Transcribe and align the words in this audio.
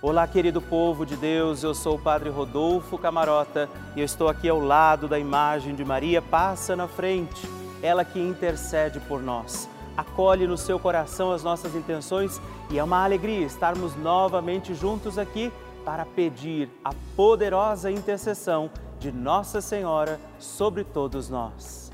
Olá, 0.00 0.28
querido 0.28 0.62
povo 0.62 1.04
de 1.04 1.16
Deus, 1.16 1.64
eu 1.64 1.74
sou 1.74 1.96
o 1.96 1.98
Padre 1.98 2.30
Rodolfo 2.30 2.96
Camarota 2.96 3.68
e 3.96 3.98
eu 3.98 4.04
estou 4.04 4.28
aqui 4.28 4.48
ao 4.48 4.60
lado 4.60 5.08
da 5.08 5.18
imagem 5.18 5.74
de 5.74 5.84
Maria. 5.84 6.22
Passa 6.22 6.76
na 6.76 6.86
frente, 6.86 7.48
ela 7.82 8.04
que 8.04 8.20
intercede 8.20 9.00
por 9.00 9.20
nós. 9.20 9.68
Acolhe 9.96 10.46
no 10.46 10.56
seu 10.56 10.78
coração 10.78 11.32
as 11.32 11.42
nossas 11.42 11.74
intenções 11.74 12.40
e 12.70 12.78
é 12.78 12.84
uma 12.84 13.02
alegria 13.02 13.44
estarmos 13.44 13.96
novamente 13.96 14.72
juntos 14.72 15.18
aqui 15.18 15.50
para 15.84 16.06
pedir 16.06 16.70
a 16.84 16.94
poderosa 17.16 17.90
intercessão 17.90 18.70
de 19.00 19.10
Nossa 19.10 19.60
Senhora 19.60 20.20
sobre 20.38 20.84
todos 20.84 21.28
nós. 21.28 21.90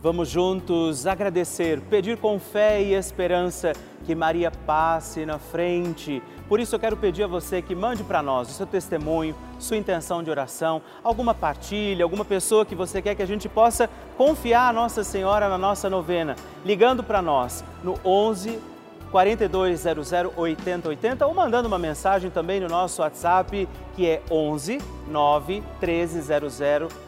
Vamos 0.00 0.28
juntos 0.28 1.04
agradecer, 1.04 1.80
pedir 1.80 2.18
com 2.18 2.38
fé 2.38 2.80
e 2.80 2.92
esperança 2.92 3.72
que 4.04 4.14
Maria 4.14 4.50
passe 4.50 5.24
na 5.24 5.38
frente. 5.38 6.22
Por 6.48 6.60
isso 6.60 6.74
eu 6.74 6.78
quero 6.78 6.96
pedir 6.96 7.24
a 7.24 7.26
você 7.26 7.62
que 7.62 7.74
mande 7.74 8.04
para 8.04 8.22
nós 8.22 8.50
o 8.50 8.52
seu 8.52 8.66
testemunho, 8.66 9.34
sua 9.58 9.78
intenção 9.78 10.22
de 10.22 10.30
oração, 10.30 10.82
alguma 11.02 11.34
partilha, 11.34 12.04
alguma 12.04 12.24
pessoa 12.24 12.66
que 12.66 12.74
você 12.74 13.00
quer 13.00 13.14
que 13.14 13.22
a 13.22 13.26
gente 13.26 13.48
possa 13.48 13.88
confiar 14.16 14.68
a 14.68 14.72
Nossa 14.72 15.02
Senhora 15.02 15.48
na 15.48 15.56
nossa 15.56 15.88
novena, 15.88 16.36
ligando 16.64 17.02
para 17.02 17.22
nós 17.22 17.64
no 17.82 17.98
11 18.04 18.73
4200 19.14 20.12
8080 20.36 21.24
ou 21.24 21.32
mandando 21.32 21.68
uma 21.68 21.78
mensagem 21.78 22.32
também 22.32 22.58
no 22.58 22.66
nosso 22.66 23.00
WhatsApp 23.00 23.68
que 23.94 24.08
é 24.08 24.20
11 24.28 24.78
9 25.06 25.62
1300 25.80 26.58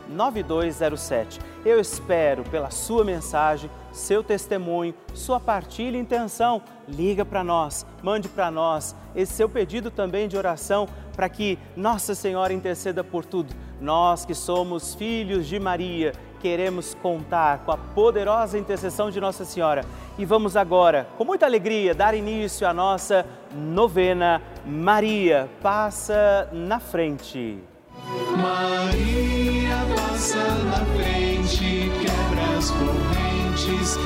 9207. 0.09 1.41
Eu 1.65 1.81
espero 1.81 2.45
pela 2.45 2.71
sua 2.71 3.03
mensagem, 3.03 3.69
seu 3.91 4.23
testemunho, 4.23 4.95
sua 5.15 5.41
partilha 5.41 5.97
e 5.97 6.01
intenção. 6.01 6.63
Liga 6.87 7.25
para 7.25 7.43
nós, 7.43 7.85
mande 8.05 8.29
para 8.29 8.53
nós 8.53 8.95
esse 9.13 9.33
seu 9.33 9.49
pedido 9.49 9.91
também 9.91 10.29
de 10.29 10.37
oração 10.37 10.87
para 11.13 11.29
que 11.29 11.59
Nossa 11.75 12.15
Senhora 12.15 12.53
interceda 12.53 13.03
por 13.03 13.25
tudo. 13.25 13.53
Nós 13.81 14.25
que 14.25 14.35
somos 14.35 14.95
filhos 14.95 15.49
de 15.49 15.59
Maria, 15.59 16.13
queremos 16.47 16.95
contar 17.03 17.65
com 17.65 17.73
a 17.73 17.77
poderosa 17.77 18.57
intercessão 18.57 19.11
de 19.11 19.21
Nossa 19.21 19.45
Senhora. 19.45 19.85
E 20.17 20.25
vamos 20.25 20.57
agora, 20.57 21.09
com 21.19 21.25
muita 21.25 21.45
alegria, 21.45 21.93
dar 21.93 22.15
início 22.15 22.69
à 22.69 22.73
nossa 22.73 23.27
novena 23.53 24.41
Maria 24.65 25.49
Passa 25.61 26.49
na 26.53 26.79
Frente. 26.79 27.59
Maria 28.37 29.75
passa 29.97 30.39
na 30.67 30.85
frente, 30.95 31.91
quebra 32.01 32.57
as 32.57 32.71
correntes 32.71 34.06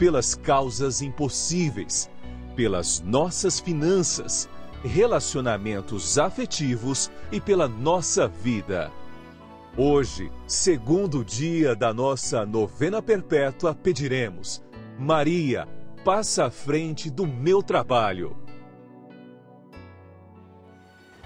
pelas 0.00 0.34
causas 0.34 1.02
impossíveis, 1.02 2.10
pelas 2.56 3.00
nossas 3.00 3.60
finanças, 3.60 4.48
relacionamentos 4.82 6.18
afetivos 6.18 7.10
e 7.30 7.38
pela 7.38 7.68
nossa 7.68 8.26
vida. 8.26 8.90
Hoje, 9.76 10.32
segundo 10.46 11.22
dia 11.22 11.76
da 11.76 11.92
nossa 11.92 12.46
novena 12.46 13.02
perpétua, 13.02 13.74
pediremos: 13.74 14.62
Maria, 14.98 15.68
passa 16.02 16.46
à 16.46 16.50
frente 16.50 17.10
do 17.10 17.26
meu 17.26 17.62
trabalho. 17.62 18.34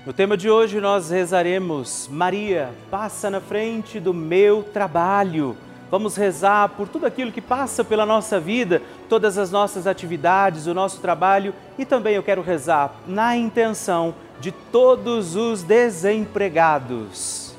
No 0.04 0.12
tema 0.12 0.36
de 0.36 0.50
hoje 0.50 0.80
nós 0.80 1.10
rezaremos: 1.10 2.08
Maria, 2.10 2.74
passa 2.90 3.30
na 3.30 3.40
frente 3.40 4.00
do 4.00 4.12
meu 4.12 4.64
trabalho. 4.64 5.56
Vamos 5.94 6.16
rezar 6.16 6.70
por 6.70 6.88
tudo 6.88 7.06
aquilo 7.06 7.30
que 7.30 7.40
passa 7.40 7.84
pela 7.84 8.04
nossa 8.04 8.40
vida, 8.40 8.82
todas 9.08 9.38
as 9.38 9.52
nossas 9.52 9.86
atividades, 9.86 10.66
o 10.66 10.74
nosso 10.74 11.00
trabalho 11.00 11.54
e 11.78 11.84
também 11.84 12.16
eu 12.16 12.22
quero 12.24 12.42
rezar 12.42 12.96
na 13.06 13.36
intenção 13.36 14.12
de 14.40 14.50
todos 14.50 15.36
os 15.36 15.62
desempregados. 15.62 17.54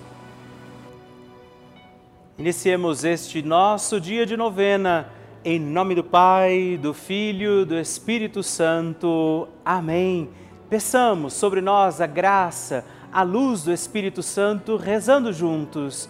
Iniciemos 2.37 3.05
este 3.05 3.41
nosso 3.41 4.01
dia 4.01 4.25
de 4.25 4.35
novena, 4.35 5.07
em 5.45 5.57
nome 5.57 5.95
do 5.95 6.03
Pai, 6.03 6.77
do 6.81 6.93
Filho, 6.93 7.65
do 7.65 7.79
Espírito 7.79 8.43
Santo. 8.43 9.47
Amém. 9.63 10.27
Peçamos 10.69 11.35
sobre 11.35 11.61
nós 11.61 12.01
a 12.01 12.05
graça, 12.05 12.83
a 13.13 13.23
luz 13.23 13.63
do 13.63 13.71
Espírito 13.71 14.21
Santo, 14.21 14.75
rezando 14.75 15.31
juntos. 15.31 16.09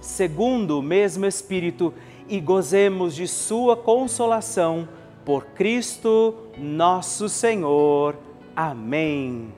segundo 0.00 0.78
o 0.78 0.82
mesmo 0.82 1.26
Espírito 1.26 1.92
e 2.28 2.40
gozemos 2.40 3.14
de 3.14 3.26
Sua 3.26 3.76
consolação 3.76 4.88
por 5.24 5.46
Cristo 5.46 6.34
nosso 6.56 7.28
Senhor. 7.28 8.16
Amém. 8.54 9.52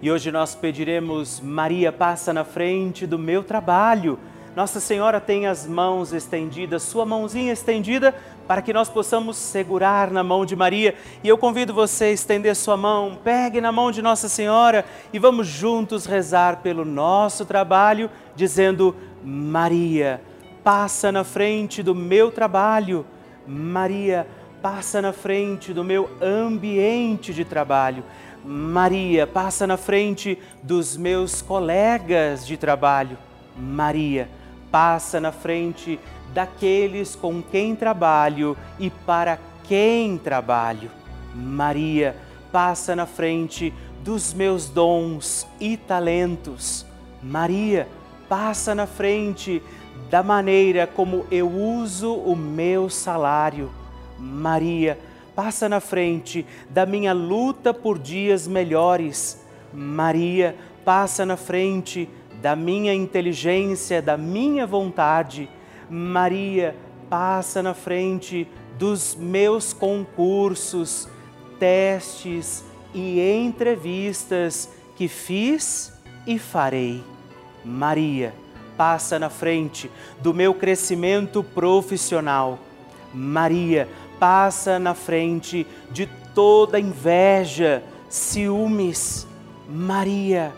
E 0.00 0.10
hoje 0.10 0.32
nós 0.32 0.54
pediremos, 0.54 1.40
Maria, 1.40 1.92
passa 1.92 2.32
na 2.32 2.44
frente 2.44 3.06
do 3.06 3.18
meu 3.18 3.44
trabalho. 3.44 4.18
Nossa 4.54 4.80
Senhora 4.80 5.20
tem 5.20 5.46
as 5.46 5.66
mãos 5.66 6.12
estendidas, 6.12 6.82
sua 6.82 7.06
mãozinha 7.06 7.52
estendida, 7.52 8.14
para 8.46 8.60
que 8.60 8.72
nós 8.72 8.88
possamos 8.90 9.36
segurar 9.38 10.10
na 10.10 10.22
mão 10.22 10.44
de 10.44 10.54
Maria. 10.54 10.94
E 11.24 11.28
eu 11.28 11.38
convido 11.38 11.72
você 11.72 12.06
a 12.06 12.10
estender 12.10 12.54
sua 12.54 12.76
mão, 12.76 13.18
pegue 13.24 13.60
na 13.60 13.72
mão 13.72 13.90
de 13.90 14.02
Nossa 14.02 14.28
Senhora 14.28 14.84
e 15.10 15.18
vamos 15.18 15.46
juntos 15.46 16.04
rezar 16.04 16.56
pelo 16.58 16.84
nosso 16.84 17.46
trabalho, 17.46 18.10
dizendo: 18.36 18.94
Maria, 19.24 20.20
passa 20.64 21.12
na 21.12 21.24
frente 21.24 21.82
do 21.82 21.94
meu 21.94 22.30
trabalho. 22.30 23.06
Maria, 23.46 24.26
passa 24.60 25.02
na 25.02 25.12
frente 25.12 25.72
do 25.72 25.82
meu 25.82 26.08
ambiente 26.20 27.34
de 27.34 27.44
trabalho. 27.44 28.04
Maria, 28.44 29.26
passa 29.26 29.66
na 29.66 29.76
frente 29.76 30.38
dos 30.62 30.96
meus 30.96 31.42
colegas 31.42 32.46
de 32.46 32.56
trabalho. 32.56 33.16
Maria, 33.56 34.28
passa 34.70 35.20
na 35.20 35.30
frente 35.30 35.98
daqueles 36.32 37.14
com 37.14 37.42
quem 37.42 37.76
trabalho 37.76 38.56
e 38.78 38.90
para 38.90 39.38
quem 39.64 40.18
trabalho. 40.18 40.90
Maria, 41.34 42.16
passa 42.50 42.96
na 42.96 43.06
frente 43.06 43.72
dos 44.02 44.34
meus 44.34 44.68
dons 44.68 45.46
e 45.60 45.76
talentos. 45.76 46.84
Maria, 47.22 47.86
passa 47.86 48.01
na 48.74 48.86
frente 48.86 49.62
da 50.08 50.22
maneira 50.22 50.86
como 50.86 51.26
eu 51.30 51.50
uso 51.50 52.14
o 52.14 52.34
meu 52.34 52.88
salário. 52.88 53.70
Maria, 54.18 54.98
passa 55.36 55.68
na 55.68 55.80
frente 55.80 56.46
da 56.70 56.86
minha 56.86 57.12
luta 57.12 57.74
por 57.74 57.98
dias 57.98 58.48
melhores. 58.48 59.38
Maria, 59.70 60.56
passa 60.82 61.26
na 61.26 61.36
frente 61.36 62.08
da 62.40 62.56
minha 62.56 62.94
inteligência, 62.94 64.00
da 64.00 64.16
minha 64.16 64.66
vontade. 64.66 65.46
Maria, 65.90 66.74
passa 67.10 67.62
na 67.62 67.74
frente 67.74 68.48
dos 68.78 69.14
meus 69.14 69.74
concursos, 69.74 71.06
testes 71.58 72.64
e 72.94 73.20
entrevistas 73.20 74.70
que 74.96 75.06
fiz 75.06 75.92
e 76.26 76.38
farei. 76.38 77.11
Maria, 77.64 78.34
passa 78.76 79.18
na 79.18 79.30
frente 79.30 79.90
do 80.20 80.34
meu 80.34 80.54
crescimento 80.54 81.42
profissional. 81.42 82.58
Maria, 83.14 83.88
passa 84.18 84.78
na 84.78 84.94
frente 84.94 85.66
de 85.90 86.08
toda 86.34 86.80
inveja, 86.80 87.82
ciúmes. 88.08 89.26
Maria, 89.68 90.52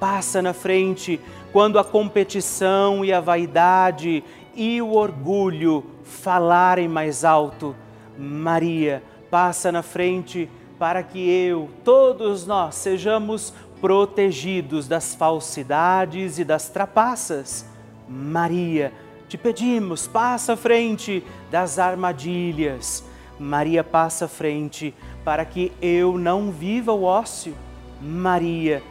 passa 0.00 0.40
na 0.42 0.52
frente 0.52 1.20
quando 1.52 1.78
a 1.78 1.84
competição 1.84 3.04
e 3.04 3.12
a 3.12 3.20
vaidade 3.20 4.22
e 4.54 4.82
o 4.82 4.92
orgulho 4.92 5.84
falarem 6.02 6.88
mais 6.88 7.24
alto. 7.24 7.74
Maria, 8.18 9.02
passa 9.30 9.70
na 9.70 9.82
frente 9.82 10.48
para 10.78 11.02
que 11.02 11.18
eu, 11.18 11.68
todos 11.84 12.46
nós, 12.46 12.76
sejamos 12.76 13.52
protegidos 13.80 14.88
das 14.88 15.14
falsidades 15.14 16.38
e 16.38 16.44
das 16.44 16.68
trapaças. 16.68 17.64
Maria, 18.08 18.92
te 19.28 19.36
pedimos, 19.36 20.06
passa 20.06 20.54
à 20.54 20.56
frente 20.56 21.22
das 21.50 21.78
armadilhas. 21.78 23.04
Maria, 23.38 23.84
passa 23.84 24.24
à 24.24 24.28
frente 24.28 24.94
para 25.24 25.44
que 25.44 25.72
eu 25.80 26.16
não 26.18 26.50
viva 26.50 26.92
o 26.92 27.04
ócio. 27.04 27.54
Maria, 28.00 28.82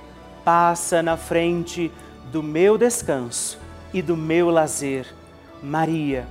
passa 0.46 1.02
na 1.02 1.18
frente 1.18 1.92
do 2.32 2.44
meu 2.44 2.78
descanso 2.78 3.60
e 3.94 4.02
do 4.02 4.16
meu 4.16 4.50
lazer. 4.50 5.08
Maria, 5.62 6.28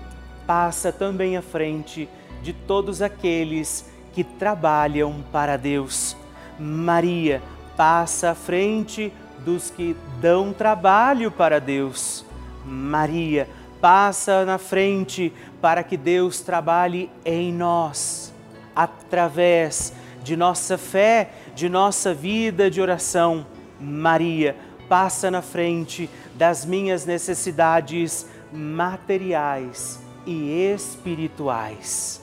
passa 0.47 0.93
também 0.93 1.37
à 1.37 1.43
frente 1.43 2.08
de 2.43 2.53
todos 2.53 3.03
aqueles 3.03 3.91
que 4.12 4.23
trabalham 4.23 5.25
para 5.32 5.56
Deus. 5.56 6.17
Maria, 6.58 7.43
passa 7.43 7.56
à 7.78 8.34
frente 8.34 9.12
dos 9.44 9.70
que 9.70 9.96
dão 10.20 10.52
trabalho 10.52 11.31
para 11.31 11.61
Deus. 11.61 12.25
Maria, 12.64 13.49
passa 13.81 14.44
na 14.44 14.58
frente 14.58 15.32
para 15.61 15.82
que 15.84 15.96
Deus 15.96 16.40
trabalhe 16.40 17.11
em 17.25 17.52
nós, 17.52 18.32
através 18.75 19.93
de 20.23 20.37
nossa 20.37 20.76
fé, 20.76 21.31
de 21.55 21.69
nossa 21.69 22.12
vida 22.12 22.70
de 22.70 22.81
oração 22.81 23.46
Maria, 23.81 24.56
passa 24.88 25.31
na 25.31 25.43
frente 25.43 26.08
das 26.34 26.64
minhas 26.64 27.05
necessidades 27.05 28.26
materiais 28.52 30.00
e 30.26 30.72
espirituais. 30.72 32.22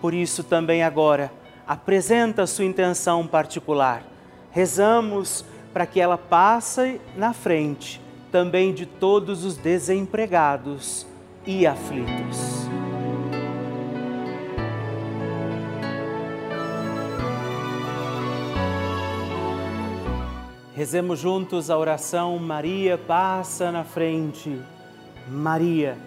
Por 0.00 0.14
isso, 0.14 0.42
também 0.42 0.82
agora, 0.82 1.32
apresenta 1.66 2.46
sua 2.46 2.64
intenção 2.64 3.26
particular. 3.26 4.02
Rezamos 4.54 5.44
para 5.72 5.84
que 5.84 6.00
ela 6.00 6.16
passe 6.16 7.00
na 7.16 7.32
frente 7.32 8.00
também 8.30 8.72
de 8.72 8.86
todos 8.86 9.44
os 9.44 9.56
desempregados 9.56 11.04
e 11.44 11.66
aflitos. 11.66 12.68
Rezemos 20.74 21.18
juntos 21.18 21.68
a 21.68 21.76
oração 21.76 22.38
Maria 22.38 22.96
passa 22.96 23.72
na 23.72 23.82
frente. 23.82 24.56
Maria 25.28 25.98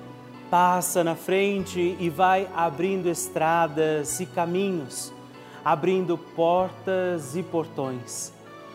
passa 0.49 1.03
na 1.03 1.15
frente 1.15 1.97
e 1.99 2.09
vai 2.09 2.47
abrindo 2.55 3.09
estradas 3.09 4.21
e 4.21 4.25
caminhos, 4.25 5.13
abrindo 5.65 6.17
portas 6.17 7.35
e 7.35 7.43
portões, 7.43 8.33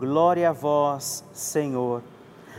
Glória 0.00 0.48
a 0.48 0.52
vós, 0.54 1.22
Senhor. 1.30 2.02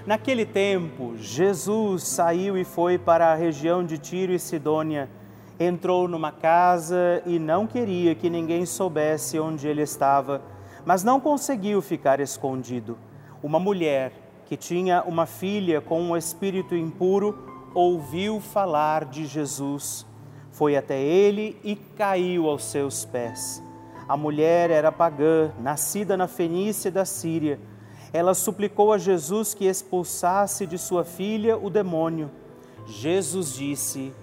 Naquele 0.05 0.45
tempo, 0.45 1.17
Jesus 1.17 2.03
saiu 2.03 2.55
e 2.55 2.63
foi 2.63 2.99
para 2.99 3.31
a 3.31 3.35
região 3.35 3.83
de 3.83 3.97
Tiro 3.97 4.31
e 4.31 4.37
Sidônia 4.37 5.09
entrou 5.59 6.07
numa 6.07 6.31
casa 6.31 7.23
e 7.25 7.39
não 7.39 7.65
queria 7.65 8.13
que 8.13 8.29
ninguém 8.29 8.63
soubesse 8.63 9.39
onde 9.39 9.67
ele 9.67 9.81
estava, 9.81 10.39
mas 10.85 11.03
não 11.03 11.19
conseguiu 11.19 11.81
ficar 11.81 12.19
escondido. 12.19 12.95
Uma 13.41 13.59
mulher 13.59 14.11
que 14.45 14.55
tinha 14.55 15.01
uma 15.01 15.25
filha 15.25 15.81
com 15.81 15.99
um 15.99 16.15
espírito 16.15 16.75
impuro 16.75 17.71
ouviu 17.73 18.39
falar 18.39 19.05
de 19.05 19.25
Jesus. 19.25 20.05
Foi 20.51 20.75
até 20.75 21.01
ele 21.01 21.57
e 21.63 21.75
caiu 21.75 22.47
aos 22.47 22.65
seus 22.65 23.03
pés. 23.03 23.63
A 24.11 24.17
mulher 24.17 24.69
era 24.69 24.91
pagã, 24.91 25.53
nascida 25.57 26.17
na 26.17 26.27
Fenícia 26.27 26.91
da 26.91 27.05
Síria. 27.05 27.57
Ela 28.11 28.33
suplicou 28.33 28.91
a 28.91 28.97
Jesus 28.97 29.53
que 29.53 29.67
expulsasse 29.67 30.67
de 30.67 30.77
sua 30.77 31.05
filha 31.05 31.57
o 31.57 31.69
demônio. 31.69 32.29
Jesus 32.85 33.53
disse: 33.53 34.13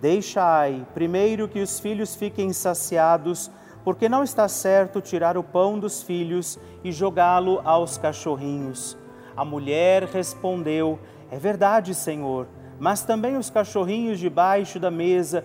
Deixai 0.00 0.84
primeiro 0.92 1.46
que 1.46 1.60
os 1.60 1.78
filhos 1.78 2.16
fiquem 2.16 2.52
saciados, 2.52 3.48
porque 3.84 4.08
não 4.08 4.24
está 4.24 4.48
certo 4.48 5.00
tirar 5.00 5.38
o 5.38 5.44
pão 5.44 5.78
dos 5.78 6.02
filhos 6.02 6.58
e 6.82 6.90
jogá-lo 6.90 7.60
aos 7.64 7.96
cachorrinhos. 7.96 8.98
A 9.36 9.44
mulher 9.44 10.02
respondeu: 10.02 10.98
É 11.30 11.38
verdade, 11.38 11.94
Senhor, 11.94 12.48
mas 12.76 13.02
também 13.02 13.36
os 13.36 13.50
cachorrinhos 13.50 14.18
debaixo 14.18 14.80
da 14.80 14.90
mesa 14.90 15.44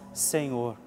Senhor. 0.13 0.77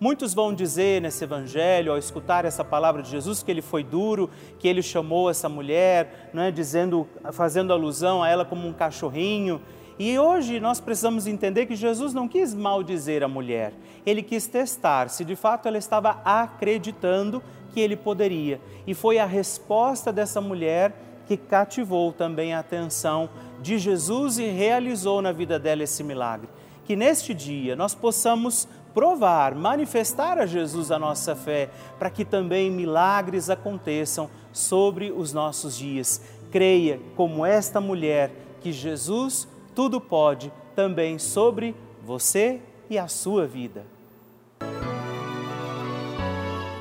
Muitos 0.00 0.34
vão 0.34 0.52
dizer 0.52 1.00
nesse 1.00 1.22
evangelho, 1.24 1.92
ao 1.92 1.98
escutar 1.98 2.44
essa 2.44 2.64
palavra 2.64 3.02
de 3.02 3.10
Jesus, 3.10 3.42
que 3.42 3.50
ele 3.50 3.62
foi 3.62 3.84
duro, 3.84 4.28
que 4.58 4.66
ele 4.66 4.82
chamou 4.82 5.30
essa 5.30 5.48
mulher, 5.48 6.30
não 6.32 6.42
é, 6.42 6.50
dizendo, 6.50 7.08
fazendo 7.32 7.72
alusão 7.72 8.22
a 8.22 8.28
ela 8.28 8.44
como 8.44 8.66
um 8.66 8.72
cachorrinho. 8.72 9.62
E 9.98 10.18
hoje 10.18 10.58
nós 10.58 10.80
precisamos 10.80 11.26
entender 11.26 11.66
que 11.66 11.76
Jesus 11.76 12.12
não 12.12 12.26
quis 12.26 12.52
maldizer 12.52 13.22
a 13.22 13.28
mulher, 13.28 13.72
ele 14.04 14.22
quis 14.22 14.46
testar 14.46 15.08
se 15.08 15.24
de 15.24 15.36
fato 15.36 15.68
ela 15.68 15.78
estava 15.78 16.20
acreditando 16.24 17.40
que 17.72 17.80
ele 17.80 17.96
poderia. 17.96 18.60
E 18.86 18.94
foi 18.94 19.18
a 19.18 19.24
resposta 19.24 20.12
dessa 20.12 20.40
mulher 20.40 20.92
que 21.26 21.36
cativou 21.36 22.12
também 22.12 22.52
a 22.52 22.58
atenção 22.58 23.30
de 23.62 23.78
Jesus 23.78 24.38
e 24.38 24.46
realizou 24.46 25.22
na 25.22 25.32
vida 25.32 25.58
dela 25.58 25.82
esse 25.82 26.02
milagre. 26.02 26.48
Que 26.84 26.94
neste 26.94 27.32
dia 27.32 27.74
nós 27.74 27.94
possamos 27.94 28.68
provar, 28.94 29.54
manifestar 29.54 30.38
a 30.38 30.46
Jesus 30.46 30.90
a 30.90 30.98
nossa 30.98 31.34
fé, 31.34 31.68
para 31.98 32.10
que 32.10 32.24
também 32.24 32.70
milagres 32.70 33.50
aconteçam 33.50 34.30
sobre 34.52 35.10
os 35.10 35.32
nossos 35.32 35.76
dias. 35.76 36.20
Creia, 36.52 37.00
como 37.16 37.44
esta 37.44 37.80
mulher, 37.80 38.30
que 38.60 38.72
Jesus 38.72 39.48
tudo 39.74 40.00
pode 40.00 40.52
também 40.76 41.18
sobre 41.18 41.74
você 42.02 42.60
e 42.88 42.96
a 42.96 43.08
sua 43.08 43.46
vida. 43.46 43.84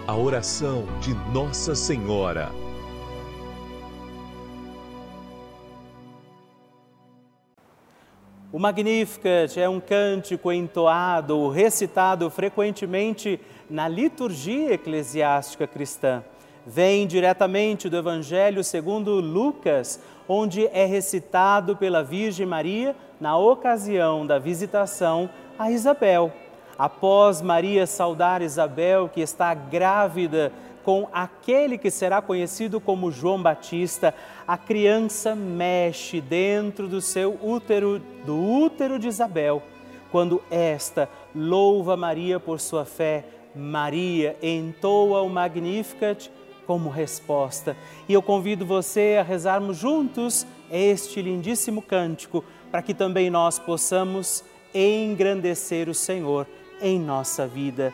A 0.05 0.15
oração 0.15 0.85
de 0.99 1.13
Nossa 1.33 1.73
Senhora. 1.73 2.51
O 8.53 8.59
Magnificat 8.59 9.59
é 9.59 9.67
um 9.67 9.79
cântico 9.79 10.51
entoado, 10.51 11.49
recitado 11.49 12.29
frequentemente 12.29 13.41
na 13.67 13.87
liturgia 13.87 14.75
eclesiástica 14.75 15.65
cristã. 15.65 16.23
Vem 16.63 17.07
diretamente 17.07 17.89
do 17.89 17.97
Evangelho 17.97 18.63
segundo 18.63 19.19
Lucas, 19.19 19.99
onde 20.29 20.67
é 20.67 20.85
recitado 20.85 21.75
pela 21.75 22.03
Virgem 22.03 22.45
Maria 22.45 22.95
na 23.19 23.35
ocasião 23.35 24.23
da 24.23 24.37
visitação 24.37 25.31
a 25.57 25.71
Isabel. 25.71 26.31
Após 26.77 27.41
Maria 27.41 27.87
saudar 27.87 28.43
Isabel, 28.43 29.09
que 29.09 29.21
está 29.21 29.55
grávida 29.55 30.51
com 30.83 31.07
aquele 31.13 31.77
que 31.77 31.89
será 31.89 32.21
conhecido 32.21 32.79
como 32.79 33.11
João 33.11 33.41
Batista, 33.41 34.13
a 34.47 34.57
criança 34.57 35.33
mexe 35.33 36.19
dentro 36.19 36.87
do 36.87 37.01
seu 37.01 37.39
útero, 37.41 38.01
do 38.25 38.37
útero 38.37 38.99
de 38.99 39.07
Isabel. 39.07 39.63
Quando 40.11 40.43
esta 40.51 41.09
louva 41.33 41.97
Maria 41.97 42.39
por 42.39 42.59
sua 42.59 42.85
fé, 42.85 43.25
Maria 43.55 44.37
entoa 44.41 45.21
o 45.21 45.29
Magnificat 45.29 46.29
como 46.67 46.89
resposta. 46.89 47.75
E 48.07 48.13
eu 48.13 48.21
convido 48.21 48.65
você 48.65 49.17
a 49.19 49.23
rezarmos 49.23 49.77
juntos 49.77 50.45
este 50.71 51.21
lindíssimo 51.21 51.81
cântico, 51.81 52.43
para 52.71 52.81
que 52.81 52.93
também 52.93 53.29
nós 53.29 53.59
possamos 53.59 54.43
engrandecer 54.73 55.87
o 55.89 55.93
Senhor 55.93 56.47
em 56.81 56.99
nossa 56.99 57.47
vida. 57.47 57.93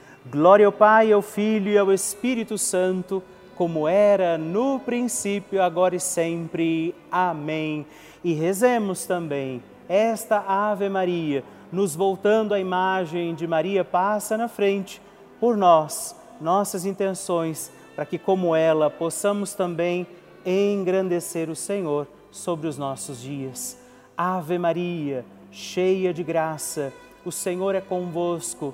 Glória 0.29 0.67
ao 0.67 0.71
Pai, 0.71 1.11
ao 1.11 1.21
Filho 1.21 1.71
e 1.71 1.77
ao 1.77 1.91
Espírito 1.91 2.57
Santo, 2.57 3.23
como 3.55 3.87
era 3.87 4.37
no 4.37 4.79
princípio, 4.79 5.61
agora 5.61 5.95
e 5.95 5.99
sempre. 5.99 6.93
Amém. 7.11 7.85
E 8.23 8.33
rezemos 8.33 9.05
também 9.05 9.63
esta 9.89 10.37
Ave 10.47 10.87
Maria, 10.89 11.43
nos 11.71 11.95
voltando 11.95 12.53
à 12.53 12.59
imagem 12.59 13.33
de 13.33 13.47
Maria 13.47 13.83
passa 13.83 14.37
na 14.37 14.47
frente, 14.47 15.01
por 15.39 15.57
nós, 15.57 16.15
nossas 16.39 16.85
intenções 16.85 17.71
para 17.95 18.05
que, 18.05 18.17
como 18.17 18.55
ela, 18.55 18.89
possamos 18.89 19.53
também 19.53 20.05
engrandecer 20.45 21.49
o 21.49 21.55
Senhor 21.55 22.07
sobre 22.29 22.67
os 22.67 22.77
nossos 22.77 23.21
dias. 23.21 23.77
Ave 24.15 24.57
Maria, 24.57 25.25
cheia 25.51 26.13
de 26.13 26.23
graça, 26.23 26.93
o 27.25 27.31
Senhor 27.31 27.75
é 27.75 27.81
convosco. 27.81 28.73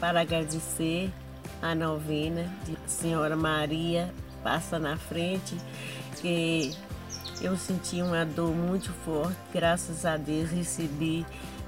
para 0.00 0.22
agradecer 0.22 1.12
a 1.62 1.74
novena 1.74 2.50
de 2.64 2.76
Senhora 2.90 3.36
Maria 3.36 4.12
passa 4.42 4.78
na 4.78 4.96
frente, 4.96 5.56
que 6.20 6.74
eu 7.42 7.56
senti 7.56 8.02
uma 8.02 8.24
dor 8.24 8.54
muito 8.54 8.90
forte, 9.04 9.36
graças 9.52 10.04
a 10.04 10.16
Deus 10.16 10.50
recebi 10.50 11.26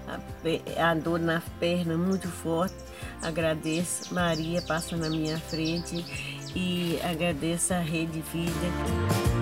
a, 0.08 0.90
a 0.90 0.94
dor 0.94 1.18
na 1.18 1.42
perna 1.60 1.96
muito 1.96 2.28
forte. 2.28 2.74
Agradeço, 3.22 4.12
Maria 4.12 4.60
passa 4.62 4.96
na 4.96 5.08
minha 5.08 5.38
frente 5.38 6.04
e 6.56 6.98
agradeço 7.02 7.74
a 7.74 7.78
Rede 7.78 8.22
Vida. 8.32 9.41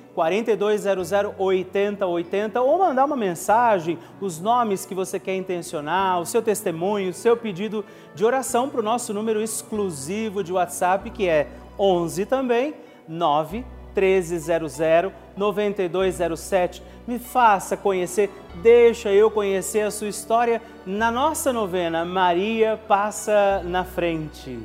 4200 0.13 1.11
8080 1.37 2.61
ou 2.61 2.77
mandar 2.77 3.05
uma 3.05 3.15
mensagem, 3.15 3.97
os 4.19 4.39
nomes 4.39 4.85
que 4.85 4.93
você 4.93 5.19
quer 5.19 5.35
intencionar, 5.35 6.19
o 6.19 6.25
seu 6.25 6.41
testemunho, 6.41 7.11
o 7.11 7.13
seu 7.13 7.37
pedido 7.37 7.85
de 8.13 8.25
oração 8.25 8.69
para 8.69 8.81
o 8.81 8.83
nosso 8.83 9.13
número 9.13 9.41
exclusivo 9.41 10.43
de 10.43 10.51
WhatsApp 10.51 11.09
que 11.09 11.27
é 11.27 11.47
11 11.79 12.25
também 12.25 12.73
9 13.07 13.65
1300 13.95 14.77
9207. 15.35 16.83
Me 17.07 17.19
faça 17.19 17.75
conhecer, 17.75 18.29
deixa 18.61 19.09
eu 19.09 19.29
conhecer 19.29 19.81
a 19.81 19.91
sua 19.91 20.07
história 20.07 20.61
na 20.85 21.11
nossa 21.11 21.51
novena 21.51 22.05
Maria 22.05 22.79
Passa 22.87 23.61
na 23.65 23.83
Frente. 23.83 24.59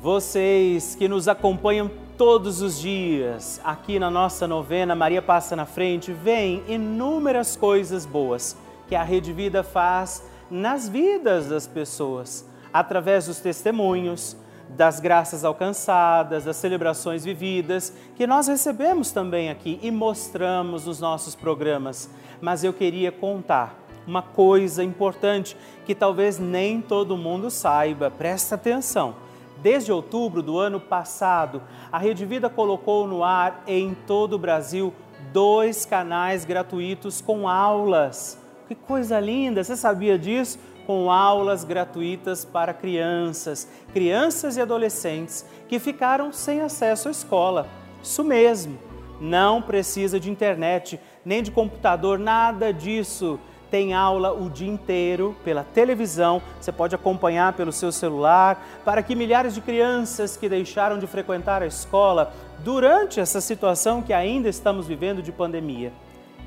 Vocês 0.00 0.94
que 0.94 1.06
nos 1.06 1.28
acompanham 1.28 1.90
todos 2.20 2.60
os 2.60 2.78
dias 2.78 3.58
aqui 3.64 3.98
na 3.98 4.10
nossa 4.10 4.46
novena 4.46 4.94
Maria 4.94 5.22
Passa 5.22 5.56
na 5.56 5.64
Frente, 5.64 6.12
vem 6.12 6.62
inúmeras 6.68 7.56
coisas 7.56 8.04
boas 8.04 8.54
que 8.86 8.94
a 8.94 9.02
Rede 9.02 9.32
Vida 9.32 9.62
faz 9.62 10.22
nas 10.50 10.86
vidas 10.86 11.46
das 11.48 11.66
pessoas, 11.66 12.46
através 12.74 13.24
dos 13.24 13.40
testemunhos, 13.40 14.36
das 14.68 15.00
graças 15.00 15.46
alcançadas, 15.46 16.44
das 16.44 16.56
celebrações 16.56 17.24
vividas, 17.24 17.90
que 18.16 18.26
nós 18.26 18.48
recebemos 18.48 19.10
também 19.12 19.48
aqui 19.48 19.80
e 19.82 19.90
mostramos 19.90 20.84
nos 20.84 21.00
nossos 21.00 21.34
programas. 21.34 22.10
Mas 22.38 22.62
eu 22.62 22.74
queria 22.74 23.10
contar 23.10 23.82
uma 24.06 24.20
coisa 24.20 24.84
importante 24.84 25.56
que 25.86 25.94
talvez 25.94 26.38
nem 26.38 26.82
todo 26.82 27.16
mundo 27.16 27.50
saiba, 27.50 28.10
presta 28.10 28.56
atenção. 28.56 29.29
Desde 29.62 29.92
outubro 29.92 30.42
do 30.42 30.58
ano 30.58 30.80
passado, 30.80 31.62
a 31.92 31.98
Rede 31.98 32.24
Vida 32.24 32.48
colocou 32.48 33.06
no 33.06 33.22
ar 33.22 33.62
em 33.66 33.94
todo 34.06 34.34
o 34.34 34.38
Brasil 34.38 34.92
dois 35.32 35.84
canais 35.84 36.44
gratuitos 36.44 37.20
com 37.20 37.46
aulas. 37.48 38.38
Que 38.66 38.74
coisa 38.74 39.20
linda! 39.20 39.62
Você 39.62 39.76
sabia 39.76 40.18
disso? 40.18 40.58
com 40.90 41.08
aulas 41.08 41.62
gratuitas 41.62 42.44
para 42.44 42.74
crianças, 42.74 43.68
crianças 43.92 44.56
e 44.56 44.60
adolescentes 44.60 45.46
que 45.68 45.78
ficaram 45.78 46.32
sem 46.32 46.62
acesso 46.62 47.06
à 47.06 47.12
escola. 47.12 47.68
Isso 48.02 48.24
mesmo, 48.24 48.76
não 49.20 49.62
precisa 49.62 50.18
de 50.18 50.28
internet, 50.28 50.98
nem 51.24 51.44
de 51.44 51.52
computador, 51.52 52.18
nada 52.18 52.72
disso. 52.72 53.38
Tem 53.70 53.94
aula 53.94 54.32
o 54.32 54.50
dia 54.50 54.68
inteiro 54.68 55.36
pela 55.44 55.62
televisão, 55.62 56.42
você 56.60 56.72
pode 56.72 56.94
acompanhar 56.94 57.52
pelo 57.52 57.70
seu 57.70 57.92
celular, 57.92 58.60
para 58.84 59.00
que 59.02 59.14
milhares 59.14 59.54
de 59.54 59.60
crianças 59.60 60.36
que 60.36 60.48
deixaram 60.48 60.98
de 60.98 61.06
frequentar 61.06 61.62
a 61.62 61.66
escola 61.66 62.32
durante 62.64 63.20
essa 63.20 63.40
situação 63.40 64.02
que 64.02 64.12
ainda 64.12 64.48
estamos 64.48 64.88
vivendo 64.88 65.22
de 65.22 65.30
pandemia. 65.30 65.92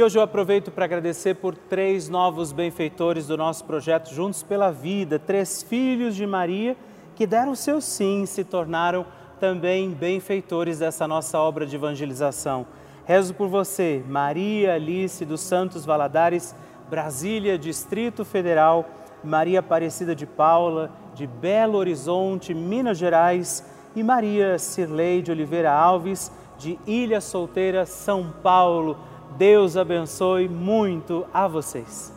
E 0.00 0.02
hoje 0.02 0.18
eu 0.18 0.22
aproveito 0.22 0.70
para 0.70 0.86
agradecer 0.86 1.34
por 1.34 1.54
três 1.54 2.08
novos 2.08 2.52
benfeitores 2.52 3.26
do 3.26 3.36
nosso 3.36 3.66
projeto 3.66 4.14
Juntos 4.14 4.42
pela 4.42 4.72
Vida, 4.72 5.18
três 5.18 5.62
filhos 5.62 6.16
de 6.16 6.26
Maria 6.26 6.74
que 7.14 7.26
deram 7.26 7.54
seu 7.54 7.82
sim 7.82 8.22
e 8.22 8.26
se 8.26 8.42
tornaram 8.42 9.04
também 9.38 9.90
benfeitores 9.90 10.78
dessa 10.78 11.06
nossa 11.06 11.38
obra 11.38 11.66
de 11.66 11.76
evangelização. 11.76 12.66
Rezo 13.04 13.34
por 13.34 13.48
você, 13.48 14.02
Maria 14.08 14.72
Alice 14.72 15.22
dos 15.26 15.42
Santos 15.42 15.84
Valadares, 15.84 16.56
Brasília, 16.88 17.58
Distrito 17.58 18.24
Federal, 18.24 18.88
Maria 19.22 19.60
Aparecida 19.60 20.14
de 20.14 20.24
Paula, 20.24 20.90
de 21.14 21.26
Belo 21.26 21.76
Horizonte, 21.76 22.54
Minas 22.54 22.96
Gerais, 22.96 23.62
e 23.94 24.02
Maria 24.02 24.58
Cirlei 24.58 25.20
de 25.20 25.30
Oliveira 25.30 25.70
Alves, 25.70 26.32
de 26.56 26.78
Ilha 26.86 27.20
Solteira, 27.20 27.84
São 27.84 28.32
Paulo. 28.42 29.09
Deus 29.36 29.76
abençoe 29.76 30.48
muito 30.48 31.24
a 31.32 31.46
vocês. 31.46 32.12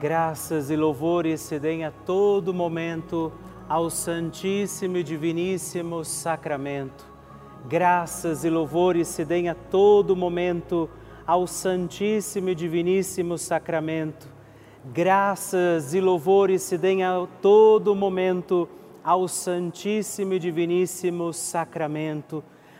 Graças 0.00 0.70
e 0.70 0.76
louvores 0.76 1.40
se 1.40 1.58
deem 1.58 1.84
a 1.84 1.90
todo 1.90 2.54
momento 2.54 3.32
ao 3.68 3.90
Santíssimo 3.90 4.98
e 4.98 5.02
Diviníssimo 5.02 6.04
Sacramento. 6.04 7.04
Graças 7.68 8.44
e 8.44 8.50
louvores 8.50 9.08
se 9.08 9.24
deem 9.24 9.48
a 9.48 9.54
todo 9.54 10.14
momento 10.14 10.88
ao 11.26 11.46
Santíssimo 11.46 12.50
e 12.50 12.54
Diviníssimo 12.54 13.36
Sacramento. 13.36 14.28
Graças 14.84 15.94
e 15.94 16.00
louvores 16.00 16.62
se 16.62 16.78
deem 16.78 17.02
a 17.02 17.26
todo 17.42 17.94
momento 17.94 18.68
ao 19.02 19.26
Santíssimo 19.26 20.34
e 20.34 20.38
Diviníssimo 20.38 21.32
Sacramento 21.32 22.42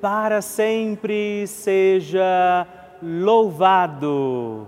para 0.00 0.40
sempre 0.40 1.46
seja 1.46 2.66
louvado. 3.02 4.66